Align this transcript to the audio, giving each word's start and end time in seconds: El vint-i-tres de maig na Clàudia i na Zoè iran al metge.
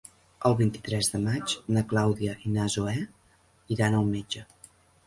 El 0.49 0.55
vint-i-tres 0.61 1.09
de 1.15 1.21
maig 1.27 1.53
na 1.77 1.85
Clàudia 1.93 2.35
i 2.49 2.57
na 2.57 2.67
Zoè 2.79 2.99
iran 3.79 4.01
al 4.03 4.13
metge. 4.19 4.49